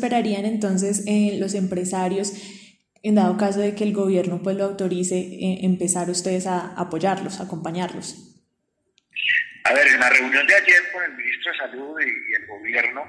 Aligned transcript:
esperarían 0.00 0.46
entonces 0.46 1.04
eh, 1.06 1.36
los 1.38 1.54
empresarios, 1.54 2.32
en 3.02 3.16
dado 3.16 3.36
caso 3.36 3.60
de 3.60 3.74
que 3.74 3.84
el 3.84 3.92
gobierno 3.92 4.40
pues 4.42 4.56
lo 4.56 4.64
autorice, 4.64 5.18
eh, 5.18 5.58
empezar 5.62 6.08
ustedes 6.08 6.46
a 6.46 6.74
apoyarlos, 6.74 7.40
a 7.40 7.44
acompañarlos? 7.44 8.26
A 9.64 9.74
ver, 9.74 9.86
en 9.88 10.00
la 10.00 10.08
reunión 10.08 10.46
de 10.46 10.54
ayer 10.54 10.80
con 10.92 11.04
el 11.04 11.12
ministro 11.16 11.52
de 11.52 11.58
Salud 11.58 12.00
y, 12.00 12.34
el 12.34 12.46
gobierno, 12.46 13.02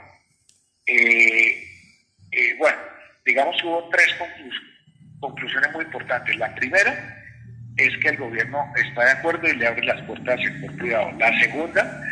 eh, 0.85 1.63
bueno, 2.59 2.77
digamos 3.25 3.63
hubo 3.63 3.89
tres 3.89 4.13
conclusiones 5.19 5.71
muy 5.71 5.85
importantes. 5.85 6.35
La 6.35 6.53
primera 6.55 7.17
es 7.77 7.97
que 7.99 8.09
el 8.09 8.17
gobierno 8.17 8.59
está 8.75 9.05
de 9.05 9.11
acuerdo 9.11 9.47
y 9.47 9.55
le 9.55 9.67
abre 9.67 9.85
las 9.85 10.01
puertas 10.03 10.37
al 10.37 10.43
sector 10.43 10.77
privado. 10.77 11.11
La 11.17 11.39
segunda 11.39 12.03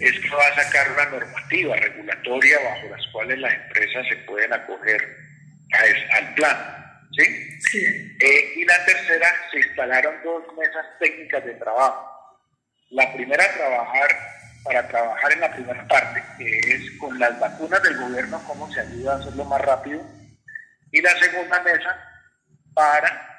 es 0.00 0.20
que 0.20 0.28
va 0.28 0.46
a 0.46 0.62
sacar 0.62 0.92
una 0.92 1.06
normativa 1.06 1.76
regulatoria 1.76 2.58
bajo 2.60 2.88
las 2.88 3.06
cuales 3.08 3.38
las 3.38 3.54
empresas 3.54 4.06
se 4.08 4.16
pueden 4.16 4.52
acoger 4.52 5.16
al 6.12 6.34
plan. 6.34 6.56
¿sí? 7.12 7.22
Eh, 8.20 8.52
y 8.56 8.64
la 8.64 8.84
tercera, 8.84 9.28
se 9.50 9.58
instalaron 9.58 10.14
dos 10.22 10.44
mesas 10.56 10.86
técnicas 11.00 11.44
de 11.44 11.54
trabajo. 11.54 12.12
La 12.90 13.12
primera, 13.12 13.44
trabajar 13.54 14.08
para 14.62 14.88
trabajar 14.88 15.32
en 15.32 15.40
la 15.40 15.52
primera 15.52 15.86
parte, 15.86 16.22
que 16.38 16.58
es 16.58 16.90
con 16.98 17.18
las 17.18 17.38
vacunas 17.38 17.82
del 17.82 17.98
gobierno, 17.98 18.42
cómo 18.46 18.70
se 18.72 18.80
ayuda 18.80 19.14
a 19.14 19.18
hacerlo 19.18 19.44
más 19.44 19.60
rápido. 19.60 20.02
Y 20.92 21.00
la 21.00 21.18
segunda 21.18 21.62
mesa, 21.62 21.96
para 22.74 23.36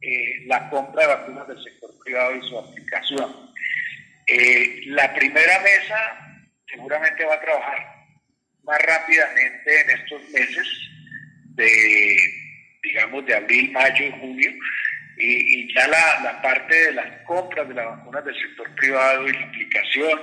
eh, 0.00 0.46
la 0.46 0.68
compra 0.70 1.02
de 1.02 1.14
vacunas 1.14 1.48
del 1.48 1.62
sector 1.62 1.90
privado 2.04 2.36
y 2.36 2.48
su 2.48 2.58
aplicación. 2.58 3.47
Eh, 4.28 4.82
la 4.86 5.12
primera 5.14 5.58
mesa 5.60 6.44
seguramente 6.66 7.24
va 7.24 7.34
a 7.34 7.40
trabajar 7.40 7.78
más 8.62 8.78
rápidamente 8.82 9.80
en 9.80 9.90
estos 9.90 10.30
meses 10.30 10.68
de, 11.54 12.16
digamos, 12.82 13.24
de 13.24 13.34
abril, 13.34 13.72
mayo 13.72 14.04
y 14.04 14.10
junio, 14.20 14.50
y, 15.16 15.74
ya 15.74 15.88
la, 15.88 16.40
parte 16.42 16.76
de 16.76 16.92
las 16.92 17.22
compras 17.26 17.66
de 17.68 17.74
las 17.74 17.86
vacunas 17.86 18.24
del 18.24 18.34
sector 18.34 18.74
privado 18.76 19.26
y 19.26 19.32
la 19.32 19.46
aplicación 19.46 20.20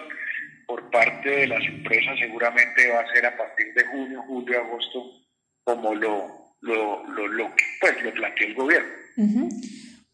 por 0.68 0.90
parte 0.92 1.30
de 1.30 1.48
las 1.48 1.64
empresas 1.66 2.18
seguramente 2.20 2.88
va 2.90 3.02
a 3.02 3.14
ser 3.14 3.26
a 3.26 3.36
partir 3.36 3.74
de 3.74 3.84
junio, 3.86 4.22
julio, 4.28 4.62
agosto, 4.62 5.04
como 5.64 5.96
lo, 5.96 6.54
lo, 6.62 7.04
lo, 7.08 7.56
pues, 7.82 8.04
lo 8.04 8.14
planteó 8.14 8.48
el 8.48 8.54
gobierno. 8.54 9.50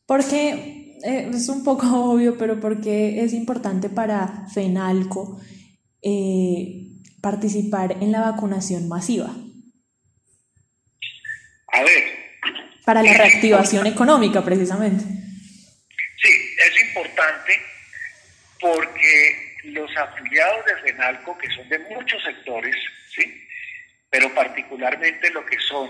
Porque 0.05 0.81
eh, 1.03 1.29
es 1.33 1.49
un 1.49 1.63
poco 1.63 1.87
obvio, 2.11 2.37
pero 2.37 2.59
porque 2.59 3.23
es 3.23 3.33
importante 3.33 3.89
para 3.89 4.47
FENALCO 4.53 5.39
eh, 6.01 6.87
participar 7.21 7.91
en 8.01 8.11
la 8.11 8.21
vacunación 8.21 8.87
masiva? 8.87 9.29
A 11.67 11.83
ver. 11.83 12.21
Para 12.85 13.03
la 13.03 13.13
reactivación 13.13 13.85
económica, 13.87 14.43
precisamente. 14.43 15.03
Sí, 15.03 16.29
es 16.57 16.83
importante 16.87 17.53
porque 18.59 19.57
los 19.65 19.89
afiliados 19.95 20.65
de 20.65 20.91
FENALCO, 20.91 21.37
que 21.37 21.47
son 21.51 21.69
de 21.69 21.79
muchos 21.79 22.21
sectores, 22.23 22.75
¿sí? 23.15 23.47
pero 24.09 24.33
particularmente 24.33 25.29
lo 25.31 25.45
que 25.45 25.57
son 25.59 25.89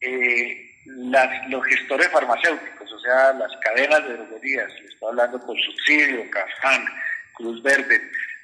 eh, 0.00 0.68
los 0.84 1.64
gestores 1.66 2.08
farmacéuticos, 2.08 2.87
sea, 3.08 3.32
las 3.32 3.56
cadenas 3.62 4.06
de 4.06 4.14
droguerías, 4.14 4.72
le 4.80 4.86
estoy 4.86 5.08
hablando 5.08 5.40
por 5.40 5.56
subsidio, 5.60 6.30
Cafán, 6.30 6.84
Cruz 7.34 7.62
Verde, 7.62 8.00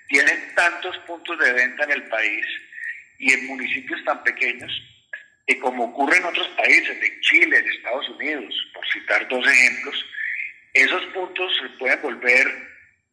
tienen 0.08 0.54
tantos 0.54 0.96
puntos 0.98 1.38
de 1.38 1.52
venta 1.52 1.84
en 1.84 1.90
el 1.92 2.04
país 2.04 2.46
y 3.18 3.32
en 3.32 3.46
municipios 3.46 4.02
tan 4.04 4.22
pequeños 4.22 4.72
que 5.46 5.58
como 5.58 5.84
ocurre 5.84 6.16
en 6.16 6.24
otros 6.24 6.48
países, 6.56 6.96
en 7.02 7.20
Chile, 7.20 7.58
en 7.58 7.68
Estados 7.68 8.08
Unidos, 8.10 8.54
por 8.72 8.86
citar 8.88 9.28
dos 9.28 9.46
ejemplos, 9.46 10.04
esos 10.72 11.04
puntos 11.06 11.52
se 11.60 11.68
pueden 11.78 12.00
volver 12.00 12.46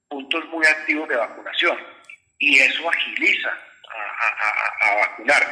puntos 0.07 0.45
muy 0.45 0.65
activos 0.65 1.09
de 1.09 1.17
vacunación 1.17 1.77
y 2.39 2.57
eso 2.59 2.89
agiliza 2.89 3.49
a, 3.49 4.95
vacunar. 4.95 5.45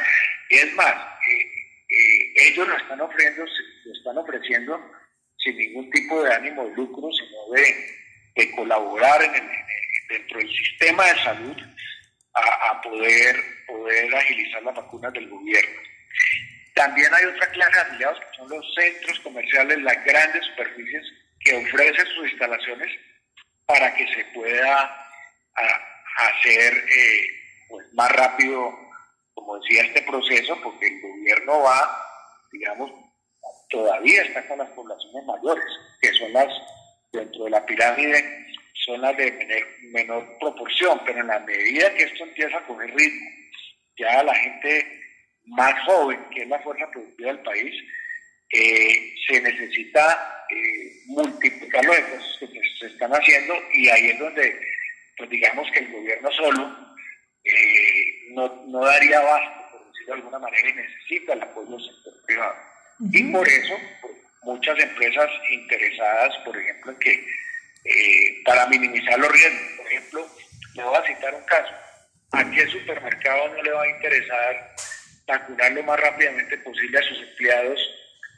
Es 0.48 0.72
más, 0.74 0.94
eh, 0.94 1.52
eh, 1.88 2.48
ellos 2.48 2.66
lo 2.66 2.76
están 2.76 3.00
ofreciendo, 3.00 3.44
lo 3.84 3.92
están 3.92 4.18
ofreciendo 4.18 4.99
sin 5.42 5.56
ningún 5.56 5.90
tipo 5.90 6.22
de 6.22 6.34
ánimo 6.34 6.64
de 6.64 6.74
lucro, 6.74 7.08
sino 7.12 7.54
de, 7.54 8.50
colaborar 8.56 9.22
en 9.22 9.50
dentro 10.08 10.38
del 10.38 10.48
sistema 10.48 11.04
de 11.04 11.22
salud 11.22 11.56
a, 12.32 12.80
poder, 12.80 13.36
poder 13.66 14.16
agilizar 14.16 14.62
las 14.62 14.74
vacunas 14.74 15.12
del 15.12 15.28
gobierno. 15.28 15.80
También 16.74 17.12
hay 17.12 17.24
otra 17.26 17.50
clase 17.50 17.72
de 17.72 17.80
afiliados 17.80 18.18
que 18.18 18.36
son 18.36 18.48
los 18.48 18.74
centros 18.74 19.20
comerciales, 19.20 19.82
las 19.82 20.04
grandes 20.04 20.44
superficies 20.46 21.04
que 21.40 21.56
ofrecen 21.56 22.06
sus 22.06 22.30
instalaciones 22.30 22.98
para 23.66 23.94
que 23.94 24.06
se 24.14 24.24
pueda 24.32 25.06
hacer 26.16 26.72
eh, 26.72 27.26
pues, 27.68 27.92
más 27.92 28.10
rápido 28.12 28.90
como 29.40 29.58
decía, 29.58 29.82
este 29.82 30.02
proceso, 30.02 30.58
porque 30.62 30.86
el 30.86 31.00
gobierno 31.00 31.62
va, 31.62 32.06
digamos, 32.52 32.90
todavía 33.70 34.22
está 34.22 34.46
con 34.46 34.58
las 34.58 34.70
poblaciones 34.70 35.24
mayores, 35.24 35.64
que 36.00 36.12
son 36.12 36.32
las, 36.32 36.48
dentro 37.12 37.44
de 37.44 37.50
la 37.50 37.64
pirámide, 37.64 38.46
son 38.84 39.00
las 39.00 39.16
de 39.16 39.66
menor, 39.92 40.26
proporción, 40.38 41.00
pero 41.04 41.20
en 41.20 41.28
la 41.28 41.38
medida 41.40 41.94
que 41.94 42.04
esto 42.04 42.24
empieza 42.24 42.58
a 42.58 42.66
coger 42.66 42.94
ritmo, 42.94 43.30
ya 43.96 44.22
la 44.22 44.34
gente 44.34 45.00
más 45.46 45.74
joven, 45.84 46.18
que 46.34 46.42
es 46.42 46.48
la 46.48 46.58
fuerza 46.60 46.90
productiva 46.90 47.32
del 47.32 47.42
país, 47.42 47.74
eh, 48.52 49.14
se 49.28 49.40
necesita 49.40 50.44
eh, 50.50 50.92
multiplicar 51.06 51.84
los 51.84 51.96
esfuerzos 51.96 52.38
que 52.40 52.60
se 52.78 52.86
están 52.86 53.12
haciendo 53.12 53.54
y 53.72 53.88
ahí 53.88 54.08
es 54.08 54.18
donde, 54.18 54.60
pues 55.16 55.30
digamos 55.30 55.70
que 55.70 55.80
el 55.80 55.92
gobierno 55.92 56.30
solo 56.32 56.76
eh, 57.44 58.32
no, 58.32 58.64
no, 58.66 58.84
daría 58.84 59.18
abasto, 59.18 59.70
por 59.70 59.86
decirlo 59.86 60.06
de 60.06 60.20
alguna 60.20 60.38
manera, 60.40 60.68
y 60.68 60.72
necesita 60.74 61.32
el 61.34 61.42
apoyo 61.42 61.70
del 61.70 61.80
sector 61.80 62.14
privado. 62.26 62.69
Y 63.00 63.22
por 63.32 63.48
eso, 63.48 63.78
muchas 64.42 64.78
empresas 64.78 65.30
interesadas, 65.50 66.36
por 66.44 66.56
ejemplo, 66.56 66.92
en 66.92 66.98
que 66.98 67.12
eh, 67.84 68.42
para 68.44 68.66
minimizar 68.66 69.18
los 69.18 69.32
riesgos, 69.32 69.76
por 69.76 69.86
ejemplo, 69.86 70.28
le 70.74 70.82
voy 70.84 70.96
a 70.96 71.06
citar 71.06 71.34
un 71.34 71.44
caso. 71.44 71.74
¿A 72.32 72.50
qué 72.50 72.66
supermercado 72.66 73.48
no 73.48 73.62
le 73.62 73.72
va 73.72 73.82
a 73.82 73.88
interesar 73.88 74.76
vacunar 75.26 75.72
lo 75.72 75.82
más 75.84 75.98
rápidamente 76.00 76.58
posible 76.58 76.98
a 76.98 77.02
sus 77.02 77.18
empleados 77.18 77.80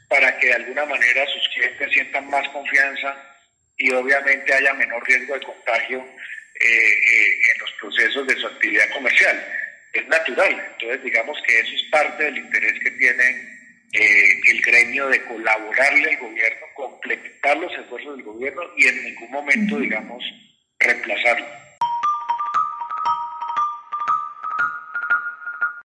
para 0.07 0.37
que 0.37 0.47
de 0.47 0.53
alguna 0.53 0.85
manera 0.85 1.25
sus 1.27 1.47
clientes 1.49 1.91
sientan 1.91 2.29
más 2.29 2.47
confianza 2.49 3.15
y 3.77 3.91
obviamente 3.91 4.53
haya 4.53 4.73
menor 4.73 5.03
riesgo 5.07 5.33
de 5.33 5.45
contagio 5.45 5.99
eh, 5.99 6.65
eh, 6.65 7.39
en 7.51 7.59
los 7.59 7.71
procesos 7.81 8.27
de 8.27 8.35
su 8.35 8.47
actividad 8.47 8.89
comercial. 8.93 9.43
Es 9.91 10.07
natural, 10.07 10.67
entonces 10.71 11.03
digamos 11.03 11.37
que 11.45 11.59
eso 11.59 11.75
es 11.75 11.83
parte 11.91 12.23
del 12.23 12.37
interés 12.37 12.73
que 12.79 12.91
tiene 12.91 13.52
eh, 13.93 14.41
el 14.51 14.61
gremio 14.61 15.07
de 15.07 15.23
colaborarle 15.25 16.09
al 16.09 16.17
gobierno, 16.17 16.65
completar 16.75 17.57
los 17.57 17.71
esfuerzos 17.73 18.17
del 18.17 18.25
gobierno 18.25 18.61
y 18.77 18.87
en 18.87 19.03
ningún 19.03 19.31
momento, 19.31 19.79
digamos, 19.79 20.23
reemplazarlo. 20.79 21.62